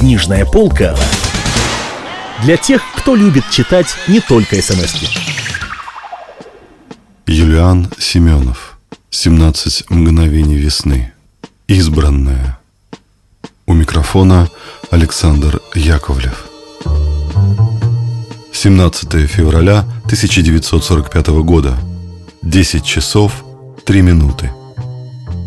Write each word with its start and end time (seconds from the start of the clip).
Книжная 0.00 0.46
полка 0.46 0.96
для 2.42 2.56
тех, 2.56 2.80
кто 2.96 3.14
любит 3.14 3.44
читать 3.50 3.94
не 4.08 4.20
только 4.20 4.56
смс 4.62 4.94
-ки. 4.94 5.06
Юлиан 7.26 7.86
Семенов. 7.98 8.78
17 9.10 9.90
мгновений 9.90 10.56
весны. 10.56 11.12
Избранная 11.68 12.58
У 13.66 13.74
микрофона 13.74 14.48
Александр 14.90 15.60
Яковлев. 15.74 16.46
17 18.54 19.26
февраля 19.26 19.84
1945 20.06 21.28
года. 21.42 21.76
10 22.40 22.86
часов 22.86 23.44
3 23.84 24.00
минуты 24.00 24.50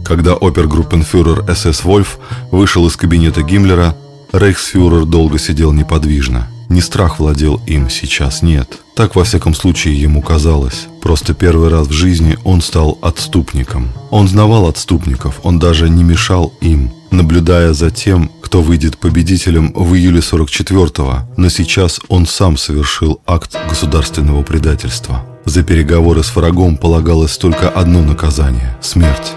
Когда 0.06 0.34
опергруппенфюрер 0.34 1.44
СС 1.56 1.84
Вольф 1.84 2.20
вышел 2.52 2.86
из 2.86 2.96
кабинета 2.96 3.42
Гиммлера, 3.42 3.96
рейхсфюрер 4.34 5.06
долго 5.06 5.40
сидел 5.40 5.72
неподвижно. 5.72 6.48
Не 6.70 6.82
страх 6.82 7.20
владел 7.20 7.62
им, 7.68 7.90
сейчас 7.90 8.42
нет. 8.42 8.80
Так, 8.96 9.16
во 9.16 9.24
всяком 9.24 9.54
случае, 9.54 10.00
ему 10.00 10.22
казалось. 10.22 10.88
Просто 11.02 11.34
первый 11.34 11.70
раз 11.70 11.88
в 11.88 11.92
жизни 11.92 12.38
он 12.44 12.62
стал 12.62 12.98
отступником. 13.02 13.90
Он 14.10 14.28
знавал 14.28 14.68
отступников, 14.68 15.40
он 15.44 15.60
даже 15.60 15.90
не 15.90 16.04
мешал 16.04 16.54
им, 16.62 16.92
наблюдая 17.12 17.74
за 17.74 17.92
тем, 17.92 18.32
кто 18.42 18.62
выйдет 18.62 18.98
победителем 18.98 19.72
в 19.74 19.94
июле 19.94 20.20
44-го. 20.20 21.28
Но 21.38 21.50
сейчас 21.50 22.00
он 22.08 22.26
сам 22.26 22.58
совершил 22.58 23.22
акт 23.28 23.56
государственного 23.70 24.42
предательства. 24.42 25.24
За 25.46 25.64
переговоры 25.64 26.24
с 26.24 26.36
врагом 26.36 26.78
полагалось 26.78 27.38
только 27.38 27.70
одно 27.70 28.02
наказание– 28.02 28.78
смерть. 28.82 29.34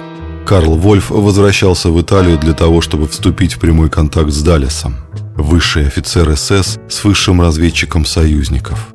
Карл 0.47 0.77
Вольф 0.77 1.11
возвращался 1.11 1.91
в 1.91 2.01
Италию 2.01 2.39
для 2.39 2.53
того, 2.53 2.81
чтобы 2.81 3.09
вступить 3.09 3.55
в 3.55 3.59
прямой 3.59 3.91
контакт 3.91 4.31
с 4.31 4.43
Далесом, 4.43 4.95
высший 5.35 5.89
офицер 5.89 6.37
СС 6.37 6.79
с 6.89 7.03
высшим 7.03 7.41
разведчиком 7.41 8.07
союзников. 8.07 8.95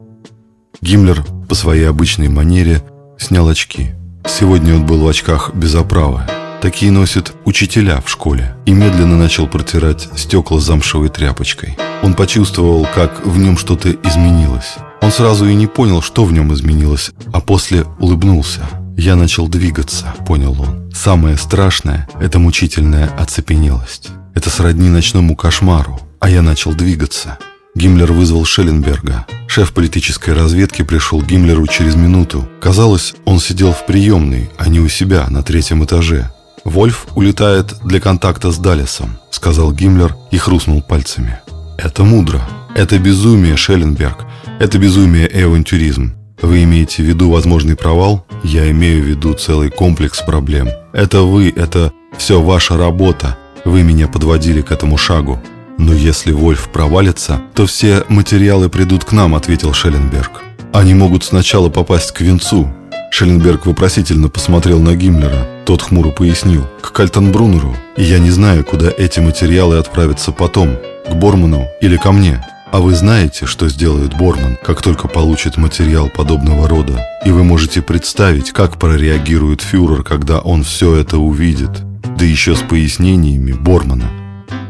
Гиммлер 0.81 1.25
по 1.49 1.55
своей 1.55 1.89
обычной 1.89 2.29
манере 2.29 2.81
снял 3.19 3.49
очки. 3.49 3.91
Сегодня 4.25 4.75
он 4.75 4.85
был 4.85 5.01
в 5.01 5.07
очках 5.09 5.53
без 5.53 5.75
оправы. 5.75 6.21
Такие 6.61 6.89
носят 6.89 7.33
учителя 7.43 7.99
в 7.99 8.09
школе. 8.09 8.55
И 8.65 8.71
медленно 8.71 9.17
начал 9.17 9.45
протирать 9.45 10.07
стекла 10.15 10.61
замшевой 10.61 11.09
тряпочкой. 11.09 11.77
Он 12.01 12.13
почувствовал, 12.13 12.87
как 12.95 13.25
в 13.25 13.37
нем 13.37 13.57
что-то 13.57 13.91
изменилось. 13.91 14.75
Он 15.01 15.11
сразу 15.11 15.45
и 15.49 15.53
не 15.53 15.67
понял, 15.67 16.01
что 16.01 16.23
в 16.23 16.31
нем 16.31 16.53
изменилось, 16.53 17.11
а 17.33 17.41
после 17.41 17.83
улыбнулся– 17.99 18.69
я 18.97 19.15
начал 19.15 19.47
двигаться, 19.47 20.13
понял 20.27 20.55
он. 20.61 20.90
Самое 21.03 21.35
страшное– 21.35 22.07
это 22.21 22.37
мучительная 22.37 23.07
оцепенелость. 23.17 24.09
Это 24.35 24.51
сродни 24.51 24.87
ночному 24.87 25.35
кошмару. 25.35 25.99
А 26.19 26.29
я 26.29 26.43
начал 26.43 26.75
двигаться. 26.75 27.39
Гиммлер 27.73 28.11
вызвал 28.11 28.45
Шелленберга. 28.45 29.25
Шеф 29.47 29.73
политической 29.73 30.35
разведки 30.35 30.83
пришел 30.83 31.23
Гиммлеру 31.23 31.65
через 31.65 31.95
минуту. 31.95 32.47
Казалось, 32.61 33.15
он 33.25 33.39
сидел 33.39 33.73
в 33.73 33.87
приемной, 33.87 34.51
а 34.59 34.69
не 34.69 34.79
у 34.79 34.87
себя 34.89 35.25
на 35.27 35.41
третьем 35.41 35.83
этаже. 35.83 36.31
«Вольф 36.65 37.07
улетает 37.15 37.73
для 37.83 37.99
контакта 37.99 38.51
с 38.51 38.59
Далесом»,— 38.59 39.17
сказал 39.31 39.73
Гиммлер 39.73 40.15
и 40.29 40.37
хрустнул 40.37 40.83
пальцами. 40.83 41.39
«Это 41.79 42.03
мудро. 42.03 42.47
Это 42.75 42.99
безумие, 42.99 43.57
Шелленберг. 43.57 44.27
Это 44.59 44.77
безумие 44.77 45.27
и 45.27 45.41
авантюризм. 45.41 46.13
Вы 46.41 46.63
имеете 46.63 47.03
в 47.03 47.05
виду 47.05 47.29
возможный 47.29 47.75
провал? 47.75 48.25
Я 48.43 48.69
имею 48.71 49.03
в 49.03 49.05
виду 49.05 49.33
целый 49.33 49.69
комплекс 49.69 50.21
проблем. 50.21 50.69
Это 50.91 51.21
вы, 51.21 51.53
это 51.55 51.91
все 52.17 52.41
ваша 52.41 52.77
работа. 52.77 53.37
Вы 53.63 53.83
меня 53.83 54.07
подводили 54.07 54.61
к 54.61 54.71
этому 54.71 54.97
шагу. 54.97 55.39
Но 55.77 55.93
если 55.93 56.31
Вольф 56.31 56.69
провалится, 56.71 57.41
то 57.53 57.65
все 57.65 58.03
материалы 58.09 58.69
придут 58.69 59.03
к 59.03 59.11
нам, 59.11 59.35
ответил 59.35 59.73
Шелленберг. 59.73 60.41
Они 60.73 60.93
могут 60.93 61.23
сначала 61.23 61.69
попасть 61.69 62.11
к 62.11 62.21
венцу. 62.21 62.71
Шелленберг 63.11 63.65
вопросительно 63.65 64.29
посмотрел 64.29 64.79
на 64.79 64.95
Гиммлера. 64.95 65.47
Тот 65.65 65.81
хмуро 65.81 66.09
пояснил. 66.09 66.67
К 66.81 66.91
Кальтенбруннеру. 66.91 67.75
И 67.97 68.03
я 68.03 68.19
не 68.19 68.31
знаю, 68.31 68.63
куда 68.63 68.89
эти 68.97 69.19
материалы 69.19 69.77
отправятся 69.77 70.31
потом. 70.31 70.77
К 71.07 71.13
Борману 71.13 71.67
или 71.81 71.97
ко 71.97 72.11
мне. 72.11 72.43
А 72.71 72.79
вы 72.79 72.95
знаете, 72.95 73.45
что 73.45 73.67
сделает 73.67 74.17
Борман, 74.17 74.57
как 74.63 74.81
только 74.81 75.09
получит 75.09 75.57
материал 75.57 76.07
подобного 76.07 76.69
рода? 76.69 77.05
И 77.25 77.31
вы 77.31 77.43
можете 77.43 77.81
представить, 77.81 78.51
как 78.51 78.77
прореагирует 78.77 79.61
фюрер, 79.61 80.03
когда 80.03 80.39
он 80.39 80.63
все 80.63 80.95
это 80.95 81.17
увидит. 81.17 81.83
Да 82.17 82.23
еще 82.23 82.55
с 82.55 82.59
пояснениями 82.61 83.51
Бормана. 83.51 84.09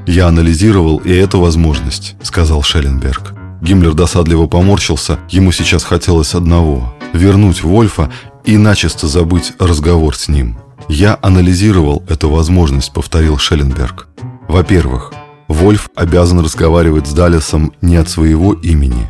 «Я 0.07 0.27
анализировал 0.27 0.97
и 0.97 1.11
эту 1.11 1.39
возможность»,— 1.39 2.15
сказал 2.23 2.63
Шелленберг. 2.63 3.33
Гиммлер 3.61 3.93
досадливо 3.93 4.47
поморщился, 4.47 5.19
ему 5.29 5.51
сейчас 5.51 5.83
хотелось 5.83 6.33
одного— 6.33 6.91
вернуть 7.13 7.61
Вольфа 7.61 8.11
и 8.43 8.57
начисто 8.57 9.05
забыть 9.05 9.53
разговор 9.59 10.15
с 10.15 10.27
ним. 10.27 10.57
«Я 10.89 11.19
анализировал 11.21 12.03
эту 12.09 12.31
возможность»,— 12.31 12.91
повторил 12.93 13.37
Шелленберг. 13.37 14.07
«Во-первых, 14.47 15.13
Вольф 15.51 15.89
обязан 15.95 16.39
разговаривать 16.39 17.07
с 17.07 17.13
Далесом 17.13 17.73
не 17.81 17.97
от 17.97 18.09
своего 18.09 18.53
имени, 18.53 19.07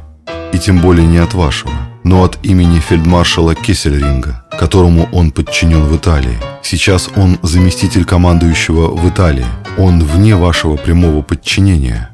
и 0.52 0.58
тем 0.58 0.80
более 0.80 1.06
не 1.06 1.18
от 1.18 1.34
вашего, 1.36 1.72
но 2.04 2.24
от 2.24 2.44
имени 2.44 2.80
фельдмаршала 2.80 3.54
Кессельринга, 3.54 4.44
которому 4.60 5.08
он 5.12 5.32
подчинен 5.32 5.84
в 5.86 5.96
Италии. 5.96 6.38
Сейчас 6.64 7.10
он 7.16 7.38
заместитель 7.44 8.06
командующего 8.06 8.88
в 8.88 9.08
Италии. 9.08 9.46
Он 9.78 10.04
вне 10.04 10.36
вашего 10.36 10.78
прямого 10.78 11.22
подчинения. 11.22 12.10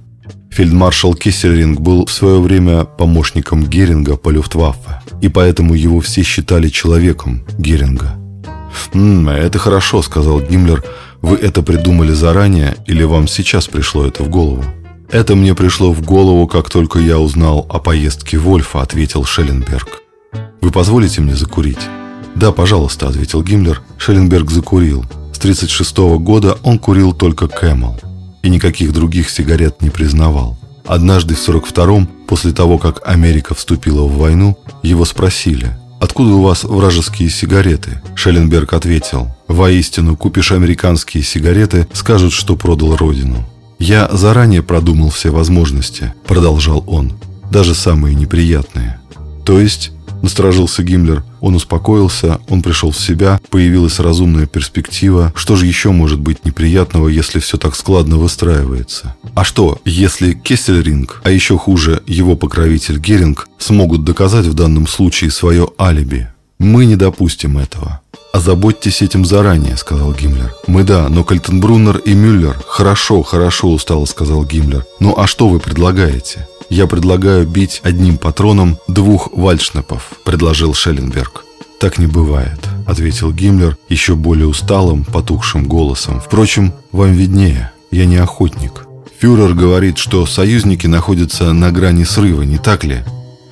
Фельдмаршал 0.52 1.14
Кессельринг 1.14 1.80
был 1.80 2.06
в 2.06 2.12
свое 2.12 2.42
время 2.42 2.84
помощником 2.84 3.64
Геринга 3.64 4.18
по 4.18 4.30
Люфтваффе, 4.30 5.02
и 5.22 5.30
поэтому 5.30 5.74
его 5.74 6.02
все 6.02 6.24
считали 6.24 6.68
человеком 6.68 7.44
Геринга. 7.58 8.16
«М 8.94 9.28
-м, 9.28 9.32
«Это 9.32 9.58
хорошо»,— 9.58 10.02
сказал 10.04 10.42
Гиммлер,— 10.42 10.84
вы 11.22 11.38
это 11.38 11.62
придумали 11.64 12.12
заранее 12.12 12.76
или 12.86 13.04
вам 13.04 13.28
сейчас 13.28 13.68
пришло 13.68 14.06
это 14.06 14.24
в 14.24 14.30
голову? 14.30 14.64
Это 15.10 15.36
мне 15.36 15.56
пришло 15.56 15.92
в 15.92 16.02
голову, 16.02 16.48
как 16.48 16.70
только 16.70 17.00
я 17.00 17.20
узнал 17.20 17.66
о 17.70 17.80
поездке 17.80 18.38
Вольфа, 18.38 18.82
ответил 18.82 19.24
Шелленберг. 19.24 20.02
Вы 20.62 20.72
позволите 20.72 21.22
мне 21.22 21.36
закурить? 21.36 21.80
Да, 22.36 22.52
пожалуйста, 22.52 23.08
ответил 23.08 23.42
Гиммлер. 23.42 23.82
Шелленберг 23.98 24.52
закурил. 24.52 25.06
С 25.34 25.40
1936 25.40 25.98
года 26.20 26.58
он 26.64 26.78
курил 26.78 27.14
только 27.14 27.48
Camel 27.48 28.00
и 28.44 28.50
никаких 28.50 28.94
других 28.94 29.30
сигарет 29.30 29.82
не 29.82 29.90
признавал. 29.90 30.58
Однажды 30.86 31.36
в 31.36 31.50
1942-м, 31.50 32.08
после 32.28 32.52
того, 32.52 32.78
как 32.78 33.08
Америка 33.08 33.56
вступила 33.56 34.04
в 34.04 34.18
войну, 34.18 34.58
его 34.84 35.06
спросили– 35.06 35.78
«Откуда 36.00 36.34
у 36.34 36.42
вас 36.42 36.64
вражеские 36.64 37.30
сигареты?» 37.30 38.02
Шелленберг 38.16 38.74
ответил, 38.74 39.36
«Воистину, 39.48 40.16
купишь 40.16 40.52
американские 40.52 41.24
сигареты, 41.24 41.88
скажут, 41.94 42.34
что 42.34 42.56
продал 42.56 42.96
родину». 42.96 43.46
«Я 43.80 44.10
заранее 44.12 44.64
продумал 44.64 45.10
все 45.10 45.30
возможности»,— 45.30 46.14
продолжал 46.28 46.84
он, 46.88 47.14
«даже 47.52 47.76
самые 47.76 48.16
неприятные». 48.16 49.00
«То 49.46 49.60
есть 49.60 49.92
Насторожился 50.22 50.84
Гиммлер. 50.84 51.24
Он 51.42 51.56
успокоился, 51.56 52.40
он 52.50 52.62
пришел 52.62 52.92
в 52.92 53.00
себя, 53.00 53.40
появилась 53.50 54.00
разумная 54.00 54.46
перспектива. 54.46 55.32
Что 55.36 55.56
же 55.56 55.66
еще 55.66 55.92
может 55.92 56.20
быть 56.20 56.46
неприятного, 56.46 57.08
если 57.08 57.40
все 57.40 57.58
так 57.58 57.76
складно 57.76 58.18
выстраивается? 58.18 59.16
А 59.36 59.44
что, 59.44 59.80
если 59.86 60.34
Кессельринг, 60.34 61.22
а 61.24 61.30
еще 61.30 61.58
хуже 61.58 62.02
его 62.08 62.36
покровитель 62.36 63.00
Геринг, 63.00 63.48
смогут 63.58 64.04
доказать 64.04 64.46
в 64.46 64.54
данном 64.54 64.88
случае 64.88 65.32
свое 65.32 65.70
алиби? 65.80 66.28
Мы 66.60 66.86
не 66.86 66.96
допустим 66.96 67.58
этого. 67.58 68.02
«Озаботьтесь 68.34 69.02
этим 69.02 69.26
заранее»,— 69.26 69.78
сказал 69.78 70.14
Гиммлер. 70.14 70.54
«Мы 70.68 70.84
да, 70.84 71.10
но 71.10 71.24
Кальтенбруннер 71.24 71.98
и 71.98 72.14
Мюллер...» 72.14 72.56
«Хорошо, 72.68 73.24
хорошо»,— 73.24 73.70
устало 73.72 74.06
сказал 74.06 74.46
Гиммлер. 74.46 74.86
«Ну 75.00 75.16
а 75.18 75.26
что 75.26 75.50
вы 75.50 75.60
предлагаете?» 75.60 76.48
«Я 76.70 76.88
предлагаю 76.88 77.48
бить 77.48 77.82
одним 77.84 78.18
патроном 78.18 78.78
двух 78.88 79.30
вальшнепов»,— 79.32 80.12
предложил 80.26 80.74
Шелленберг. 80.74 81.46
«Так 81.80 81.98
не 81.98 82.08
бывает»,— 82.08 82.60
ответил 82.88 83.32
Гиммлер 83.32 83.78
еще 83.88 84.16
более 84.16 84.48
усталым, 84.48 85.06
потухшим 85.06 85.68
голосом. 85.68 86.20
«Впрочем, 86.20 86.74
вам 86.92 87.14
виднее, 87.14 87.72
я 87.92 88.06
не 88.06 88.18
охотник. 88.18 88.88
Фюрер 89.20 89.54
говорит, 89.54 89.98
что 89.98 90.26
союзники 90.26 90.88
находятся 90.88 91.54
на 91.54 91.72
грани 91.72 92.04
срыва, 92.04 92.44
не 92.44 92.58
так 92.58 92.84
ли? 92.84 93.04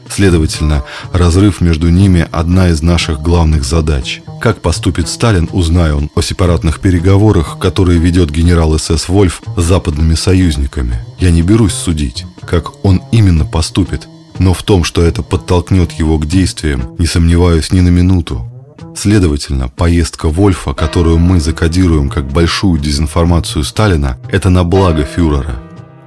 Следовательно, 0.10 0.84
разрыв 1.12 1.60
между 1.62 1.90
ними– 1.90 2.28
одна 2.32 2.70
из 2.70 2.84
наших 2.84 3.22
главных 3.22 3.64
задач. 3.64 4.22
Как 4.40 4.62
поступит 4.62 5.10
Сталин, 5.10 5.50
узнаю 5.52 5.98
он 5.98 6.10
о 6.16 6.22
сепаратных 6.22 6.80
переговорах, 6.80 7.58
которые 7.60 8.00
ведет 8.00 8.30
генерал 8.30 8.78
СС 8.78 9.10
Вольф 9.10 9.42
с 9.58 9.64
западными 9.64 10.14
союзниками. 10.14 11.04
Я 11.20 11.32
не 11.32 11.42
берусь 11.42 11.74
судить, 11.74 12.26
как 12.46 12.86
он 12.86 13.02
именно 13.12 13.46
поступит, 13.46 14.08
но 14.40 14.54
в 14.54 14.64
том, 14.64 14.84
что 14.84 15.02
это 15.02 15.24
подтолкнет 15.24 15.92
его 15.94 16.18
к 16.18 16.26
действиям, 16.26 16.96
не 16.98 17.06
сомневаюсь 17.06 17.72
ни 17.72 17.80
на 17.80 17.90
минуту. 17.90 18.50
Следовательно, 18.96 19.68
поездка 19.68 20.30
Вольфа, 20.30 20.74
которую 20.74 21.20
мы 21.20 21.40
закодируем 21.40 22.10
как 22.10 22.28
большую 22.28 22.80
дезинформацию 22.80 23.64
Сталина, 23.64 24.18
это 24.30 24.50
на 24.50 24.64
благо 24.64 25.04
фюрера. 25.04 25.56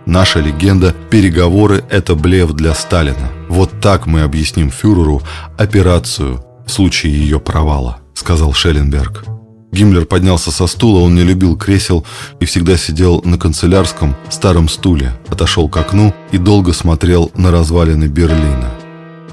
Наша 0.07 0.41
легенда 0.41 0.95
«Переговоры– 1.11 1.85
это 1.91 2.15
блеф 2.15 2.53
для 2.53 2.75
Сталина». 2.75 3.31
Вот 3.49 3.81
так 3.81 4.07
мы 4.07 4.23
объясним 4.23 4.71
фюреру 4.71 5.23
операцию 5.59 6.43
в 6.67 6.71
случае 6.71 7.13
ее 7.13 7.41
провала, 7.41 7.99
сказал 8.15 8.55
Шелленберг. 8.55 9.38
Гиммлер 9.71 10.07
поднялся 10.07 10.51
со 10.51 10.67
стула, 10.67 11.01
он 11.01 11.15
не 11.15 11.23
любил 11.23 11.57
кресел 11.57 12.05
и 12.41 12.47
всегда 12.47 12.77
сидел 12.77 13.21
на 13.25 13.39
канцелярском 13.39 14.17
старом 14.31 14.69
стуле, 14.69 15.13
отошел 15.29 15.69
к 15.69 15.77
окну 15.77 16.15
и 16.33 16.39
долго 16.39 16.73
смотрел 16.73 17.31
на 17.35 17.51
развалины 17.51 18.05
Берлина. 18.05 18.71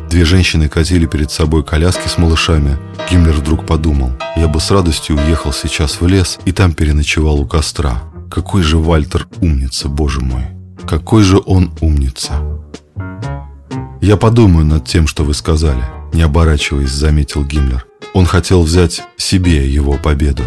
Две 0.09 0.23
женщины 0.23 0.69
катили 0.69 1.05
перед 1.07 1.31
собой 1.31 1.63
коляски 1.63 2.07
с 2.07 2.17
малышами. 2.17 2.77
Гиммлер 3.09 3.33
вдруг 3.33 3.65
подумал, 3.65 4.11
я 4.35 4.47
бы 4.47 4.59
с 4.59 4.71
радостью 4.71 5.17
уехал 5.17 5.51
сейчас 5.51 5.99
в 5.99 6.07
лес 6.07 6.39
и 6.45 6.51
там 6.51 6.73
переночевал 6.73 7.39
у 7.39 7.47
костра. 7.47 8.03
Какой 8.29 8.61
же 8.63 8.77
Вальтер 8.77 9.27
умница, 9.41 9.89
боже 9.89 10.21
мой. 10.21 10.45
Какой 10.87 11.23
же 11.23 11.41
он 11.45 11.71
умница. 11.81 12.33
Я 14.01 14.17
подумаю 14.17 14.65
над 14.65 14.85
тем, 14.85 15.07
что 15.07 15.23
вы 15.23 15.33
сказали, 15.33 15.83
не 16.13 16.21
оборачиваясь, 16.21 16.91
заметил 16.91 17.43
Гиммлер. 17.43 17.85
Он 18.15 18.25
хотел 18.25 18.61
взять 18.61 19.03
себе 19.17 19.69
его 19.69 19.97
победу. 20.01 20.43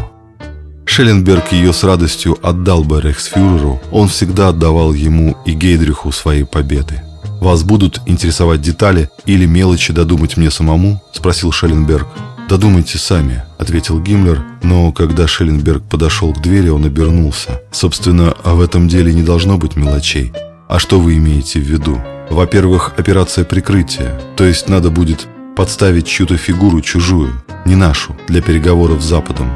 Шелленберг 0.87 1.53
ее 1.53 1.75
с 1.75 1.85
радостью 1.85 2.39
отдал 2.43 2.83
бы 2.83 3.03
рейхсфюреру, 3.03 3.79
он 3.93 4.09
всегда 4.09 4.49
отдавал 4.49 4.95
ему 4.95 5.37
и 5.45 5.53
Гейдриху 5.53 6.11
свои 6.11 6.45
победы. 6.45 7.03
«Вас 7.43 7.65
будут 7.65 8.01
интересовать 8.07 8.63
детали 8.63 9.11
или 9.27 9.45
мелочи 9.45 9.93
додумать 9.93 10.39
мне 10.39 10.51
самому?»– 10.51 11.03
спросил 11.13 11.53
Шелленберг. 11.53 12.09
«Додумайте 12.49 12.97
сами»,– 12.97 13.45
ответил 13.59 14.01
Гиммлер, 14.01 14.43
но 14.63 14.91
когда 14.91 15.29
Шелленберг 15.29 15.83
подошел 15.91 16.33
к 16.33 16.41
двери, 16.41 16.71
он 16.71 16.87
обернулся. 16.87 17.61
«Собственно, 17.71 18.35
а 18.45 18.55
в 18.55 18.63
этом 18.63 18.89
деле 18.89 19.13
не 19.13 19.23
должно 19.23 19.59
быть 19.59 19.77
мелочей. 19.77 20.33
А 20.69 20.79
что 20.79 20.99
вы 20.99 21.19
имеете 21.19 21.61
в 21.61 21.65
виду?» 21.65 22.01
«Во-первых, 22.31 22.95
операция 22.97 23.45
прикрытия, 23.45 24.19
то 24.37 24.45
есть 24.45 24.71
надо 24.71 24.89
будет 24.89 25.29
подставить 25.59 26.07
чью-то 26.07 26.37
фигуру 26.37 26.81
чужую, 26.81 27.33
не 27.65 27.75
нашу, 27.75 28.17
для 28.29 28.41
переговоров 28.41 29.03
с 29.03 29.07
Западом. 29.07 29.51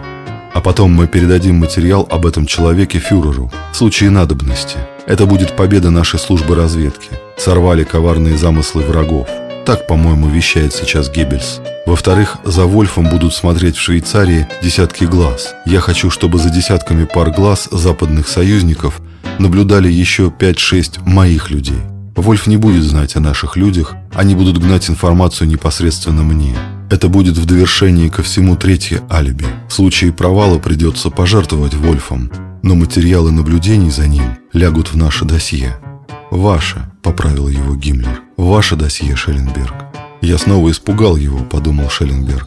А 0.53 0.61
потом 0.61 0.91
мы 0.91 1.07
передадим 1.07 1.55
материал 1.55 2.09
об 2.11 2.27
этом 2.27 2.45
человеке 2.45 2.99
фюреру 2.99 3.53
в 3.73 3.77
случае 3.77 4.11
надобности. 4.11 4.79
Это 5.07 5.27
будет 5.27 5.55
победа 5.55 5.91
нашей 5.91 6.19
службы 6.19 6.57
разведки. 6.57 7.11
Сорвали 7.39 7.85
коварные 7.85 8.37
замыслы 8.37 8.83
врагов. 8.83 9.29
Так, 9.65 9.87
по-моему, 9.87 10.29
вещает 10.29 10.75
сейчас 10.75 11.09
Геббельс. 11.09 11.61
Во-вторых, 11.87 12.39
за 12.45 12.65
Вольфом 12.65 13.09
будут 13.09 13.33
смотреть 13.33 13.77
в 13.77 13.81
Швейцарии 13.81 14.49
десятки 14.61 15.05
глаз. 15.05 15.55
Я 15.67 15.79
хочу, 15.79 16.11
чтобы 16.11 16.39
за 16.39 16.51
десятками 16.51 17.05
пар 17.05 17.31
глаз 17.31 17.69
западных 17.71 18.27
союзников 18.27 19.01
наблюдали 19.39 19.89
еще 19.89 20.33
5-6 20.37 21.09
моих 21.09 21.51
людей. 21.51 21.92
Вольф 22.17 22.47
не 22.47 22.57
будет 22.57 22.85
знать 22.85 23.17
о 23.17 23.21
наших 23.21 23.57
людях, 23.57 23.95
они 24.13 24.35
будут 24.35 24.59
гнать 24.59 24.91
информацию 24.91 25.49
непосредственно 25.49 26.23
мне. 26.23 26.57
Это 26.91 27.09
будет 27.09 27.39
в 27.39 27.47
довершении 27.47 28.09
ко 28.09 28.23
всему 28.23 28.55
третье 28.55 29.03
алиби. 29.11 29.47
В 29.69 29.73
случае 29.73 30.13
провала 30.13 30.59
придется 30.59 31.09
пожертвовать 31.09 31.75
Вольфом, 31.75 32.31
но 32.63 32.75
материалы 32.75 33.33
наблюдений 33.33 33.91
за 33.91 34.07
ним 34.07 34.37
лягут 34.53 34.93
в 34.93 34.97
наше 34.97 35.25
досье. 35.25 35.79
«Ваше»,— 36.31 36.91
поправил 37.03 37.49
его 37.49 37.75
Гиммлер,— 37.75 38.23
«ваше 38.37 38.77
досье, 38.77 39.17
Шелленберг». 39.17 39.75
«Я 40.21 40.39
снова 40.39 40.71
испугал 40.71 41.17
его»,— 41.17 41.39
подумал 41.51 41.89
Шелленберг. 41.89 42.47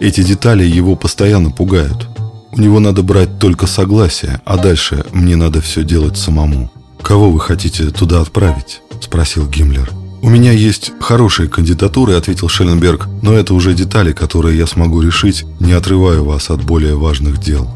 «Эти 0.00 0.22
детали 0.22 0.64
его 0.64 0.96
постоянно 0.96 1.50
пугают. 1.50 2.08
У 2.50 2.60
него 2.60 2.80
надо 2.80 3.02
брать 3.02 3.38
только 3.38 3.66
согласие, 3.66 4.40
а 4.44 4.56
дальше 4.56 5.04
мне 5.12 5.36
надо 5.36 5.60
все 5.60 5.84
делать 5.84 6.16
самому». 6.16 6.70
«Кого 7.02 7.30
вы 7.30 7.40
хотите 7.40 7.90
туда 7.90 8.20
отправить?»– 8.20 8.80
спросил 9.04 9.48
Гиммлер. 9.48 9.90
«У 10.22 10.28
меня 10.28 10.52
есть 10.52 10.92
хорошие 11.00 11.48
кандидатуры»,– 11.48 12.14
ответил 12.16 12.48
Шелленберг, 12.48 13.08
«но 13.22 13.34
это 13.34 13.54
уже 13.54 13.74
детали, 13.74 14.12
которые 14.12 14.56
я 14.56 14.66
смогу 14.66 15.00
решить, 15.00 15.44
не 15.58 15.72
отрывая 15.72 16.20
вас 16.20 16.50
от 16.50 16.62
более 16.62 16.96
важных 16.96 17.40
дел». 17.40 17.68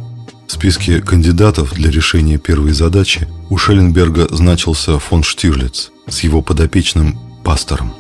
В 0.47 0.53
списке 0.53 1.01
кандидатов 1.01 1.75
для 1.75 1.91
решения 1.91 2.39
первой 2.39 2.73
задачи 2.73 3.27
у 3.51 3.59
Шелленберга 3.59 4.29
значился 4.31 4.99
фон 5.01 5.25
Штирлиц 5.25 5.91
с 6.09 6.21
его 6.21 6.41
подопечным 6.41 7.19
пастором. 7.43 7.93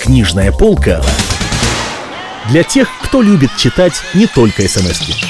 Книжная 0.00 0.50
полка 0.50 1.04
для 2.50 2.62
тех, 2.64 2.88
кто 3.04 3.22
любит 3.22 3.50
читать 3.56 4.02
не 4.14 4.26
только 4.26 4.66
смс 4.66 5.00
-ки. 5.02 5.29